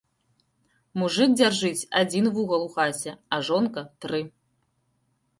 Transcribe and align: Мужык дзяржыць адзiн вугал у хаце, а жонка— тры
Мужык 0.99 1.31
дзяржыць 1.39 1.85
адзiн 1.99 2.25
вугал 2.37 2.61
у 2.69 2.71
хаце, 2.77 3.13
а 3.37 3.39
жонка— 3.49 3.83
тры 4.07 4.21